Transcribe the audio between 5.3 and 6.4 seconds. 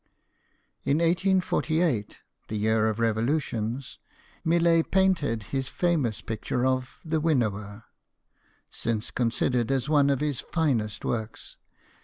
his famous